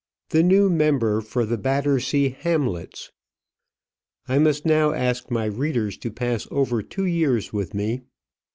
[0.29, 3.11] THE NEW MEMBER FOR THE BATTERSEA HAMLETS.
[4.27, 8.01] I must now ask my readers to pass over two years with me.